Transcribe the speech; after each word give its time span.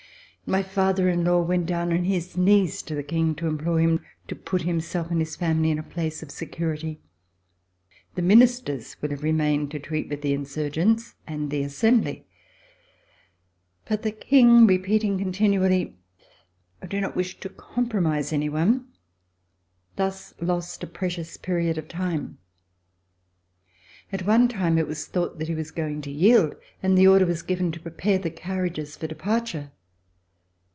My 0.47 0.63
father 0.63 1.07
in 1.07 1.23
law 1.23 1.41
went 1.43 1.65
down 1.65 1.93
on 1.93 2.03
his 2.03 2.35
knees 2.35 2.81
to 2.81 2.93
the 2.93 3.03
King 3.03 3.35
to 3.35 3.47
implore 3.47 3.79
him 3.79 4.01
to 4.27 4.35
put 4.35 4.63
himself 4.63 5.09
and 5.09 5.21
his 5.21 5.37
family 5.37 5.71
in 5.71 5.79
a 5.79 5.83
place 5.83 6.21
of 6.21 6.29
security. 6.29 6.99
The 8.15 8.21
Ministers 8.21 8.97
would 9.01 9.11
have 9.11 9.23
remained 9.23 9.71
to 9.71 9.79
treat 9.79 10.09
with 10.09 10.21
the 10.21 10.33
insurgents 10.33 11.15
and 11.25 11.51
the 11.51 11.61
Assembly. 11.63 12.25
But 13.85 14.01
the 14.01 14.11
King, 14.11 14.67
repeat 14.67 15.05
ing 15.05 15.17
continually, 15.17 15.95
"I 16.81 16.87
do 16.87 16.99
not 16.99 17.15
wish 17.15 17.39
to 17.39 17.47
compromise 17.47 18.33
any 18.33 18.49
one," 18.49 18.87
thus 19.95 20.33
lost 20.41 20.83
a 20.83 20.87
precious 20.87 21.37
period 21.37 21.77
of 21.77 21.87
time. 21.87 22.39
At 24.11 24.25
one 24.25 24.49
time 24.49 24.77
it 24.77 24.87
was 24.87 25.07
thought 25.07 25.39
that 25.39 25.47
he 25.47 25.55
was 25.55 25.71
going 25.71 26.01
to 26.01 26.11
yield, 26.11 26.55
and 26.83 26.97
the 26.97 27.07
order 27.07 27.25
was 27.25 27.41
given 27.41 27.71
to 27.71 27.79
prepare 27.79 28.17
the 28.17 28.31
carriages 28.31 28.97
for 28.97 29.07
de 29.07 29.15
parture. 29.15 29.71